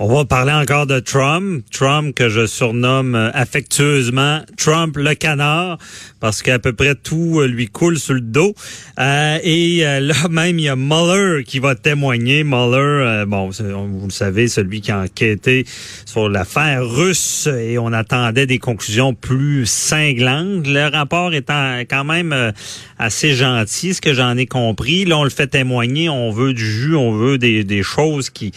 [0.00, 5.78] On va parler encore de Trump, Trump que je surnomme euh, affectueusement Trump le canard,
[6.18, 8.56] parce qu'à peu près tout euh, lui coule sur le dos.
[8.98, 12.42] Euh, et là même, il y a Mueller qui va témoigner.
[12.42, 15.64] Mueller, bon, vous le savez, celui qui a enquêté
[16.06, 20.66] sur l'affaire russe et on attendait des conclusions plus cinglantes.
[20.66, 22.52] Le rapport étant quand même
[22.98, 25.04] assez gentil, ce que j'en ai compris.
[25.04, 28.52] Là, on le fait témoigner, on veut du jus, on veut des, choses qui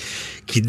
[0.47, 0.61] qui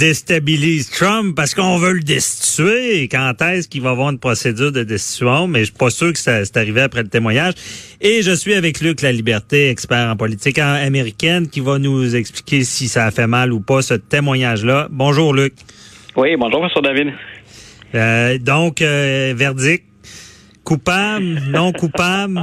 [0.93, 3.09] Trump parce qu'on veut le destituer.
[3.09, 5.49] Quand est-ce qu'il va avoir une procédure de destitution?
[5.49, 7.55] Mais je suis pas sûr que ça c'est arrivé après le témoignage.
[8.01, 12.65] Et je suis avec Luc La Liberté, expert en politique américaine, qui va nous expliquer
[12.65, 14.89] si ça a fait mal ou pas ce témoignage-là.
[14.91, 15.55] Bonjour Luc.
[16.17, 16.71] Oui, bonjour M.
[16.83, 17.13] David.
[17.95, 19.85] Euh, donc, euh, verdict
[20.69, 22.43] Coupable, non coupable?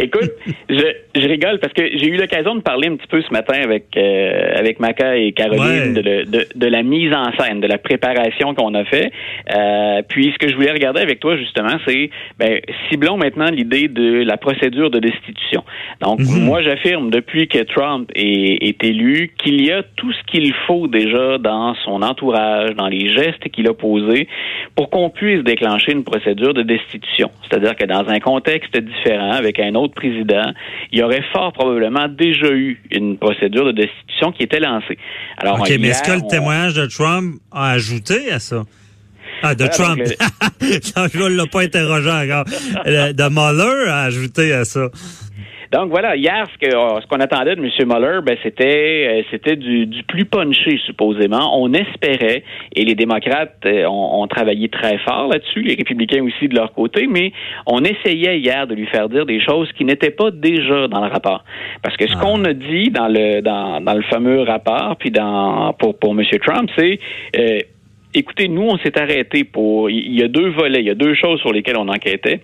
[0.00, 0.30] Écoute,
[0.70, 3.60] je, je rigole parce que j'ai eu l'occasion de parler un petit peu ce matin
[3.62, 7.76] avec euh, avec Maca et Caroline de, de, de, la mise en scène, de la
[7.76, 9.12] préparation qu'on a fait.
[9.54, 13.88] Euh, puis ce que je voulais regarder avec toi justement, c'est ben, ciblons maintenant l'idée
[13.88, 15.62] de la procédure de destitution.
[16.00, 16.44] Donc mhm.
[16.44, 20.86] moi j'affirme depuis que Trump est, est élu qu'il y a tout ce qu'il faut
[20.86, 24.28] déjà dans son entourage, dans les gestes qu'il a posés
[24.76, 27.30] pour qu'on puisse déclencher une procédure de destitution.
[27.42, 30.52] C'est-à-dire que dans un contexte différent, avec un autre président,
[30.92, 34.98] il y aurait fort probablement déjà eu une procédure de destitution qui était lancée.
[35.38, 38.62] Alors, OK, mais est-ce que le témoignage de Trump a ajouté à ça?
[39.42, 40.00] Ah, de Trump.
[40.60, 42.44] Je ne l'ai pas interrogé encore.
[42.44, 44.88] De Mueller a ajouté à ça.
[45.72, 47.70] Donc voilà, hier, ce que euh, ce qu'on attendait de M.
[47.86, 51.56] Mueller, ben, c'était euh, c'était du, du, plus punché, supposément.
[51.62, 52.42] On espérait,
[52.74, 56.72] et les démocrates euh, ont, ont, travaillé très fort là-dessus, les républicains aussi de leur
[56.72, 57.32] côté, mais
[57.66, 61.10] on essayait hier de lui faire dire des choses qui n'étaient pas déjà dans le
[61.10, 61.44] rapport.
[61.82, 62.20] Parce que ce ah.
[62.20, 66.24] qu'on a dit dans le dans, dans le fameux rapport, puis dans pour, pour M.
[66.44, 66.98] Trump, c'est
[68.12, 69.88] écoutez, nous, on s'est arrêté pour.
[69.88, 72.40] Il y a deux volets, il y a deux choses sur lesquelles on enquêtait.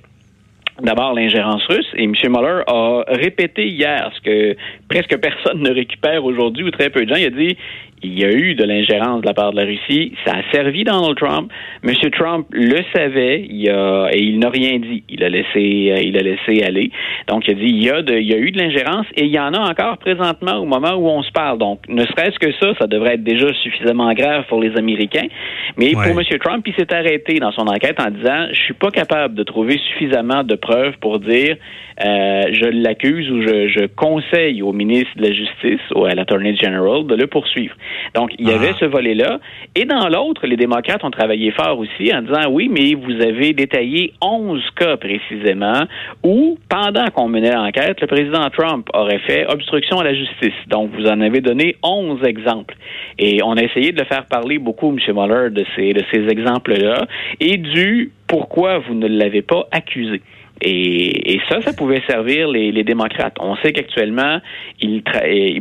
[0.82, 1.86] D'abord, l'ingérence russe.
[1.94, 2.12] Et M.
[2.28, 4.56] Mueller a répété hier ce que
[4.88, 7.20] presque personne ne récupère aujourd'hui, ou très peu de gens.
[7.20, 7.56] Il a dit
[8.02, 10.12] il y a eu de l'ingérence de la part de la Russie.
[10.24, 11.50] Ça a servi Donald Trump.
[11.82, 11.92] M.
[12.12, 15.02] Trump le savait il a, et il n'a rien dit.
[15.08, 16.90] Il a laissé, euh, il a laissé aller.
[17.28, 19.24] Donc, il a dit il y a, de, il y a eu de l'ingérence et
[19.24, 21.58] il y en a encore présentement au moment où on se parle.
[21.58, 25.28] Donc, ne serait-ce que ça, ça devrait être déjà suffisamment grave pour les Américains.
[25.76, 26.22] Mais pour M.
[26.40, 29.78] Trump, il s'est arrêté dans son enquête en disant je suis pas capable de trouver
[29.88, 31.56] suffisamment de preuves pour dire
[32.04, 36.56] euh, je l'accuse ou je, je conseille au ministre de la Justice ou à l'Attorney
[36.56, 37.74] General de le poursuivre.
[38.14, 38.76] Donc, il y avait ah.
[38.80, 39.40] ce volet-là.
[39.74, 43.52] Et dans l'autre, les démocrates ont travaillé fort aussi en disant, oui, mais vous avez
[43.52, 45.84] détaillé 11 cas précisément
[46.22, 50.54] où, pendant qu'on menait l'enquête, le président Trump aurait fait obstruction à la justice.
[50.68, 52.76] Donc, vous en avez donné 11 exemples.
[53.18, 54.98] Et on a essayé de le faire parler beaucoup, M.
[55.14, 57.06] Mueller, de ces, de ces exemples-là
[57.40, 60.20] et du pourquoi vous ne l'avez pas accusé.
[60.62, 63.36] Et, ça, ça pouvait servir les, démocrates.
[63.40, 64.40] On sait qu'actuellement,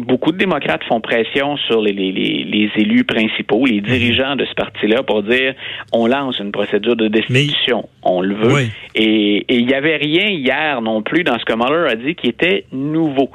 [0.01, 5.03] beaucoup de démocrates font pression sur les, les, élus principaux, les dirigeants de ce parti-là,
[5.03, 5.53] pour dire
[5.91, 7.89] on lance une procédure de destitution.
[8.03, 8.67] on le veut.
[8.95, 12.28] Et il n'y avait rien hier non plus dans ce que Mueller a dit qui
[12.28, 13.29] était nouveau.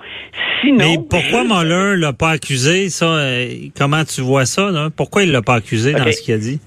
[0.63, 2.89] Sinon, Mais pourquoi Mueller l'a pas accusé?
[2.89, 4.89] Ça euh, Comment tu vois ça là?
[4.95, 6.61] Pourquoi il l'a pas accusé dans ce qu'il a dit?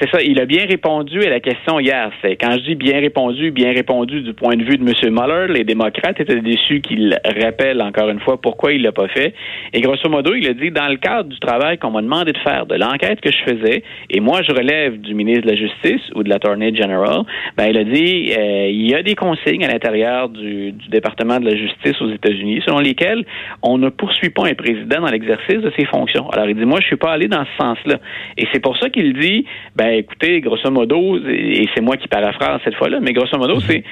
[0.00, 2.10] C'est ça, il a bien répondu à la question hier.
[2.22, 5.12] C'est quand je dis bien répondu, bien répondu du point de vue de M.
[5.12, 9.34] Mueller, les démocrates étaient déçus qu'il rappelle encore une fois pourquoi il l'a pas fait.
[9.74, 12.38] Et grosso modo, il a dit dans le cadre du travail qu'on m'a demandé de
[12.38, 16.00] faire, de l'enquête que je faisais, et moi je relève du ministre de la Justice
[16.14, 17.22] ou de l'Attorney General,
[17.58, 21.38] ben il a dit euh, il y a des consignes à l'intérieur du, du département
[21.40, 23.26] de la Justice aux États-Unis selon lesquelles
[23.62, 26.30] on ne poursuit pas un président dans l'exercice de ses fonctions.
[26.30, 27.98] Alors il dit moi je suis pas allé dans ce sens-là.
[28.38, 29.44] Et c'est pour ça qu'il dit
[29.76, 33.58] ben ben écoutez, grosso modo, et c'est moi qui paraphrase cette fois-là, mais grosso modo,
[33.58, 33.82] c'est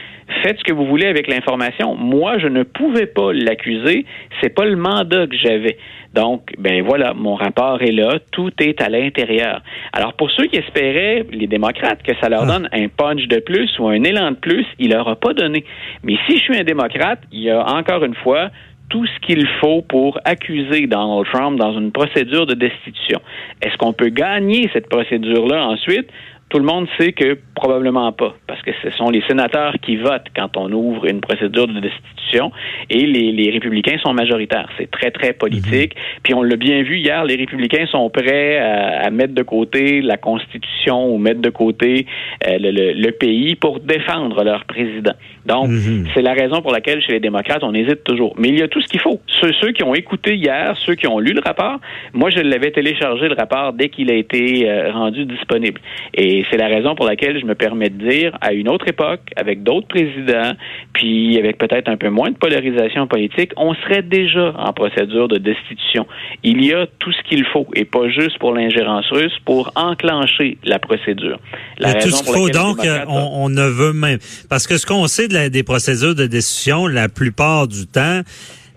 [0.44, 1.96] faites ce que vous voulez avec l'information.
[1.96, 4.04] Moi, je ne pouvais pas l'accuser,
[4.40, 5.76] c'est pas le mandat que j'avais.
[6.14, 9.60] Donc, ben voilà, mon rapport est là, tout est à l'intérieur.
[9.92, 12.46] Alors, pour ceux qui espéraient, les démocrates, que ça leur ah.
[12.46, 15.64] donne un punch de plus ou un élan de plus, il leur a pas donné.
[16.04, 18.50] Mais si je suis un démocrate, il y a encore une fois
[18.88, 23.20] tout ce qu'il faut pour accuser Donald Trump dans une procédure de destitution.
[23.62, 26.08] Est-ce qu'on peut gagner cette procédure-là ensuite?
[26.48, 30.28] Tout le monde sait que probablement pas, parce que ce sont les sénateurs qui votent
[30.34, 32.52] quand on ouvre une procédure de destitution
[32.90, 34.68] et les, républicains sont majoritaires.
[34.78, 35.94] C'est très, très politique.
[35.94, 36.20] Mhm.
[36.22, 40.16] Puis on l'a bien vu hier, les républicains sont prêts à, mettre de côté la
[40.16, 42.06] Constitution ou mettre de côté
[42.46, 45.14] euh, le, pays pour défendre leur président.
[45.46, 46.06] Donc, mhm.
[46.14, 48.34] c'est la raison pour laquelle chez les démocrates, on hésite toujours.
[48.38, 49.20] Mais il y a tout ce qu'il faut.
[49.40, 51.80] Ceux, ceux, qui ont écouté hier, ceux qui ont lu le rapport,
[52.12, 55.80] moi, je l'avais téléchargé le rapport dès qu'il a été euh, rendu disponible.
[56.14, 59.20] Et c'est la raison pour laquelle je me permets de dire, à une autre époque,
[59.36, 60.52] avec d'autres présidents,
[60.92, 65.38] puis avec peut-être un peu moins de polarisation politique, on serait déjà en procédure de
[65.38, 66.06] destitution.
[66.42, 70.58] Il y a tout ce qu'il faut, et pas juste pour l'ingérence russe, pour enclencher
[70.64, 71.38] la procédure.
[71.78, 74.18] La tout ce qu'il faut, donc, on, ne veut même...
[74.48, 78.22] Parce que ce qu'on sait de des procédures de destitution, la plupart du temps,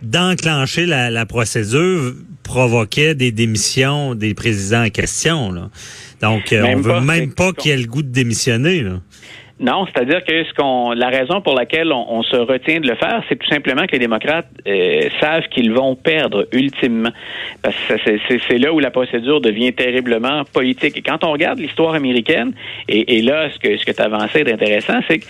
[0.02, 2.14] d'enclencher la, la, procédure
[2.44, 5.52] provoquait des démissions des présidents en question.
[5.52, 5.70] Là.
[6.22, 8.82] Donc, euh, on veut même pas qu'il ait le goût de démissionner.
[8.82, 9.02] Là.
[9.62, 13.48] Non, c'est-à-dire que la raison pour laquelle on, se retient de le faire, c'est tout
[13.48, 17.12] simplement que les démocrates euh, savent qu'ils vont perdre ultimement.
[17.64, 20.98] C'est là où la procédure devient terriblement politique.
[20.98, 22.54] Et quand on regarde l'histoire américaine,
[22.88, 25.26] et, là, ce que ce que tu avançais d'intéressant, c'est que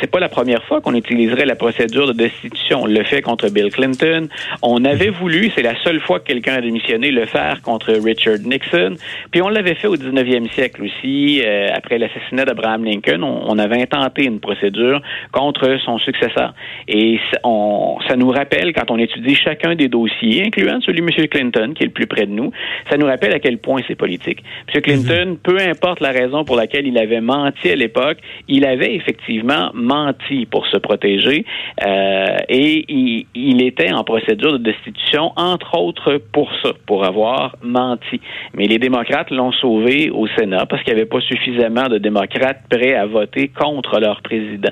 [0.00, 2.82] c'est pas la première fois qu'on utiliserait la procédure de destitution.
[2.82, 4.28] On le fait contre Bill Clinton.
[4.62, 8.38] On avait voulu, c'est la seule fois que quelqu'un a démissionné, le faire contre Richard
[8.44, 8.94] Nixon.
[9.30, 13.22] Puis on l'avait fait au 19e siècle aussi, euh, après l'assassinat d'Abraham Lincoln.
[13.22, 15.00] On, avait intenté une procédure
[15.32, 16.54] contre son successeur.
[16.88, 21.28] Et on, ça nous rappelle, quand on étudie chacun des dossiers, incluant celui de M.
[21.28, 22.50] Clinton, qui est le plus près de nous,
[22.90, 24.42] ça nous rappelle à quel point c'est politique.
[24.72, 24.80] M.
[24.80, 25.36] Clinton, mhm.
[25.38, 28.18] peu importe la raison pour laquelle il avait menti à l'époque,
[28.48, 31.44] il avait effectivement menti pour se protéger
[31.84, 37.56] euh, et il, il était en procédure de destitution, entre autres pour ça, pour avoir
[37.62, 38.20] menti.
[38.54, 42.62] Mais les démocrates l'ont sauvé au Sénat parce qu'il n'y avait pas suffisamment de démocrates
[42.70, 44.70] prêts à voter contre leur président.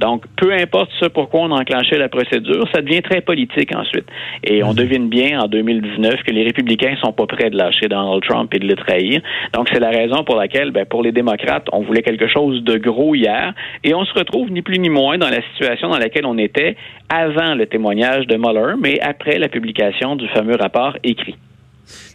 [0.00, 4.06] Donc, peu importe ce pourquoi on a enclenché la procédure, ça devient très politique ensuite.
[4.44, 4.76] Et on mhm.
[4.76, 8.58] devine bien en 2019 que les républicains sont pas prêts de lâcher Donald Trump et
[8.58, 9.20] de le trahir.
[9.54, 12.76] Donc, c'est la raison pour laquelle, ben, pour les démocrates, on voulait quelque chose de
[12.78, 13.54] gros hier
[13.84, 16.76] et on se retrouve ni plus ni moins dans la situation dans laquelle on était
[17.08, 21.36] avant le témoignage de Mueller, mais après la publication du fameux rapport écrit.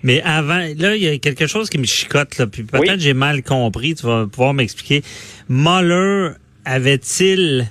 [0.04, 3.14] Mais avant, là, il y a quelque chose qui me chicote, là, puis peut-être j'ai
[3.14, 5.04] mal compris, tu vas pouvoir m'expliquer.
[5.50, 6.32] Mueller
[6.66, 7.70] avait-il,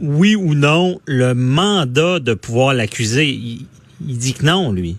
[0.00, 3.28] oui ou non, le mandat de pouvoir l'accuser?
[3.28, 4.96] il dit que non, lui.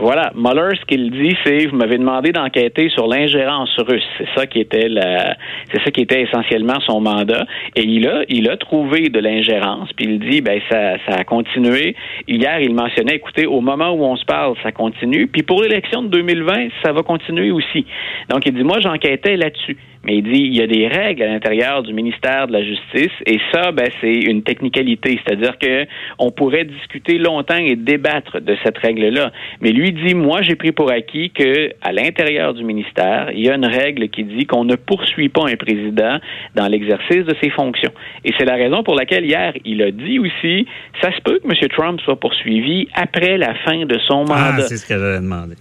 [0.00, 4.06] Voilà, Mueller, ce qu'il dit, c'est vous m'avez demandé d'enquêter sur l'ingérence russe.
[4.16, 5.36] C'est ça qui était la,
[5.72, 7.44] c'est ça qui était essentiellement son mandat.
[7.74, 9.92] Et il a, il a trouvé de l'ingérence.
[9.94, 11.96] Puis il dit, ben ça, ça a continué.
[12.28, 15.26] Hier, il mentionnait, écoutez, au moment où on se parle, ça continue.
[15.26, 17.84] Puis pour l'élection de 2020, ça va continuer aussi.
[18.28, 19.76] Donc il dit, moi, j'enquêtais là-dessus.
[20.04, 23.12] Mais il dit, il y a des règles à l'intérieur du ministère de la Justice
[23.26, 25.20] et ça, ben, c'est une technicalité.
[25.24, 25.86] C'est-à-dire que
[26.18, 29.32] on pourrait discuter longtemps et débattre de cette règle-là.
[29.60, 33.50] Mais lui dit, moi, j'ai pris pour acquis que à l'intérieur du ministère, il y
[33.50, 36.18] a une règle qui dit qu'on ne poursuit pas un président
[36.54, 37.92] dans l'exercice de ses fonctions.
[38.24, 40.66] Et c'est la raison pour laquelle hier, il a dit aussi,
[41.02, 41.68] ça se peut que M.
[41.70, 44.62] Trump soit poursuivi après la fin de son ah, mandat.
[44.62, 45.54] c'est ce qu'elle avait demandé.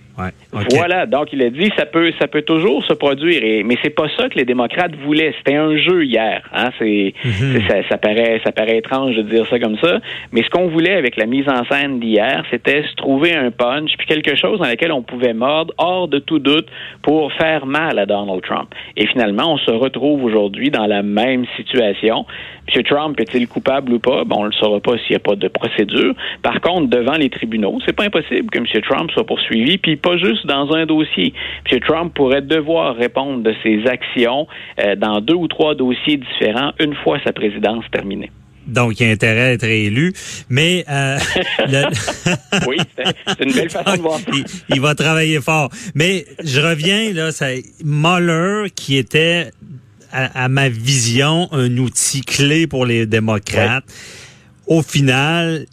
[0.72, 3.92] Voilà, donc il a dit ça peut ça peut toujours se produire, et, mais c'est
[3.92, 5.34] pas ça que les démocrates voulaient.
[5.38, 6.42] C'était un jeu hier.
[6.54, 6.70] Hein?
[6.80, 7.62] C'est, mhm.
[7.90, 10.00] ça, paraît ça paraît étrange de dire ça comme ça,
[10.32, 13.92] mais ce qu'on voulait avec la mise en scène d'hier, c'était se trouver un punch
[13.98, 16.68] puis quelque chose dans lequel on pouvait mordre hors de tout doute
[17.04, 18.74] pour faire mal à Donald Trump.
[18.96, 22.26] Et finalement, on se retrouve aujourd'hui dans la même situation.
[22.74, 22.84] M.
[22.84, 24.24] Trump est-il coupable ou pas?
[24.24, 26.14] Bon, on ne le saura pas s'il n'y a pas de procédure.
[26.42, 28.66] Par contre, devant les tribunaux, c'est pas impossible que M.
[28.82, 31.34] Trump soit poursuivi, puis pas juste dans un dossier.
[31.70, 31.80] M.
[31.82, 34.48] Trump pourrait devoir répondre de ses actions
[34.80, 38.32] euh, dans deux ou trois dossiers différents une fois sa présidence terminée.
[38.68, 40.14] Donc, il a intérêt à être élu.
[40.50, 41.18] Mais euh,
[42.68, 44.32] oui, c'est une belle façon de voir ça.
[44.70, 45.70] Il, va travailler fort.
[45.96, 49.52] Mais je reviens là, c'est Mueller qui était
[50.12, 53.86] à, ma vision, un outil clé pour les démocrates.
[54.68, 55.66] Au final,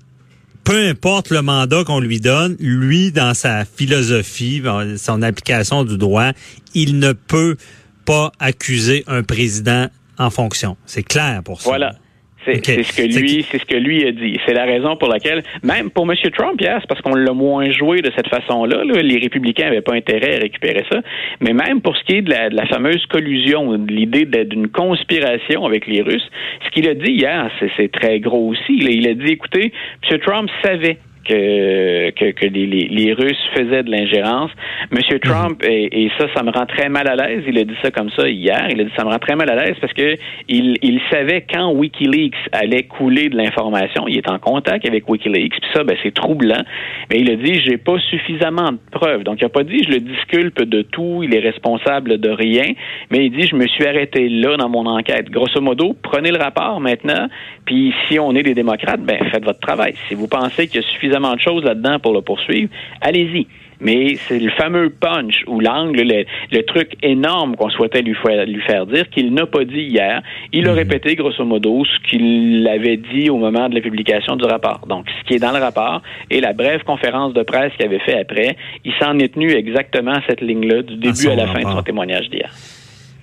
[0.64, 4.62] peu importe le mandat qu'on lui donne, lui, dans sa philosophie,
[4.96, 6.30] son application du droit,
[6.74, 7.56] il ne peut
[8.04, 10.76] pas accuser un président en fonction.
[10.86, 11.68] C'est clair pour ça.
[11.68, 11.96] Voilà.
[12.44, 14.38] C'est ce que lui, c'est ce que lui a dit.
[14.46, 16.16] C'est la raison pour laquelle, même pour M.
[16.36, 20.36] Trump, yes, parce qu'on l'a moins joué de cette façon-là, les républicains n'avaient pas intérêt
[20.36, 21.00] à récupérer ça.
[21.40, 26.02] Mais même pour ce qui est de la, fameuse collusion, l'idée d'une conspiration avec les
[26.02, 26.28] Russes,
[26.64, 28.76] ce qu'il a dit hier, c'est très gros aussi.
[28.78, 29.72] Il a dit, écoutez,
[30.10, 30.18] M.
[30.20, 34.50] Trump savait que, que, que les, les, Russes faisaient de l'ingérence.
[34.90, 35.20] Monsieur mhm.
[35.20, 37.42] Trump, et, et, ça, ça me rend très mal à l'aise.
[37.46, 38.66] Il a dit ça comme ça hier.
[38.70, 40.16] Il a dit ça me rend très mal à l'aise parce que
[40.48, 44.06] il, il savait quand WikiLeaks allait couler de l'information.
[44.08, 45.60] Il est en contact avec WikiLeaks.
[45.60, 46.62] Puis ça, ben, c'est troublant.
[47.10, 49.24] Mais il a dit j'ai pas suffisamment de preuves.
[49.24, 51.22] Donc il a pas dit je le disculpe de tout.
[51.22, 52.72] Il est responsable de rien.
[53.10, 55.30] Mais il dit je me suis arrêté là dans mon enquête.
[55.30, 57.28] Grosso modo, prenez le rapport maintenant.
[57.64, 59.94] Puis si on est des démocrates, ben faites votre travail.
[60.08, 63.46] Si vous pensez qu'il y a suffisamment de choses là-dedans pour le poursuivre, allez-y.
[63.80, 68.60] Mais c'est le fameux punch ou l'angle, le, truc énorme qu'on souhaitait lui faire, lui
[68.62, 70.22] faire dire qu'il n'a pas dit hier.
[70.52, 70.78] Il a mhm.
[70.78, 74.86] répété grosso modo ce qu'il avait dit au moment de la publication du rapport.
[74.88, 77.98] Donc, ce qui est dans le rapport et la brève conférence de presse qu'il avait
[77.98, 81.60] fait après, il s'en est tenu exactement à cette ligne-là du début à la fin
[81.60, 82.50] de son témoignage d'hier.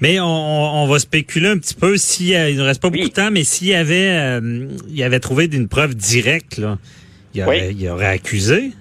[0.01, 3.29] Mais on, va spéculer un petit peu s'il il ne reste pas beaucoup de temps,
[3.31, 6.77] mais s'il avait, euh, il avait trouvé d'une preuve directe là
[7.33, 8.73] il aurait, il aurait accusé.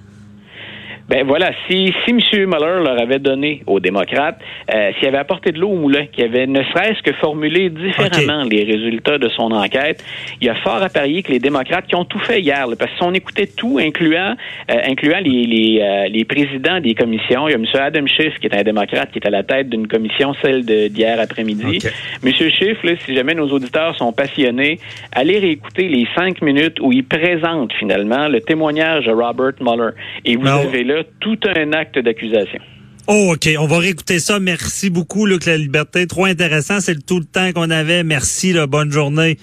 [1.11, 2.21] Ben voilà, si, si M.
[2.47, 4.39] Mueller leur avait donné aux démocrates,
[4.73, 8.45] euh, s'il avait apporté de l'eau au moulin, qu'il avait ne serait-ce que formulé différemment
[8.45, 10.05] les résultats de son enquête,
[10.41, 12.97] il y a fort à parier que les démocrates qui ont tout fait hier, parce
[12.97, 14.37] qu'on écoutait tout, incluant,
[14.71, 17.65] euh, incluant les, les, euh, les, présidents des commissions, il y a M.
[17.75, 21.19] Adam Schiff, qui est un démocrate, qui est à la tête d'une commission, celle d'hier
[21.19, 21.81] après-midi.
[22.25, 22.33] M.
[22.33, 24.79] Schiff, là, si jamais nos auditeurs sont passionnés,
[25.11, 29.91] allez réécouter les cinq minutes où il présente finalement le témoignage de Robert Mueller.
[30.25, 32.61] Et vous avez là tout un acte d'accusation.
[33.07, 33.49] Oh, OK.
[33.59, 34.39] On va réécouter ça.
[34.39, 36.07] Merci beaucoup, Luc La Liberté.
[36.07, 36.81] Trop intéressant.
[36.81, 38.05] C'est tout le temps qu'on avait.
[38.05, 38.53] Merci.
[38.53, 38.67] Là.
[38.67, 39.37] Bonne journée.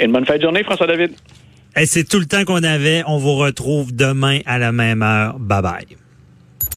[0.00, 1.12] une bonne fin de journée, François-David.
[1.76, 3.02] Et c'est tout le temps qu'on avait.
[3.06, 5.38] On vous retrouve demain à la même heure.
[5.38, 6.03] Bye bye.